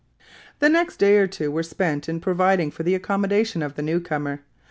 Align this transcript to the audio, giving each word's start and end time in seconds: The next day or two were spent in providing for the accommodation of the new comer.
The 0.57 0.67
next 0.67 0.97
day 0.97 1.17
or 1.17 1.27
two 1.27 1.51
were 1.51 1.61
spent 1.61 2.09
in 2.09 2.19
providing 2.21 2.71
for 2.71 2.81
the 2.81 2.95
accommodation 2.95 3.61
of 3.61 3.75
the 3.75 3.83
new 3.83 3.99
comer. 3.99 4.39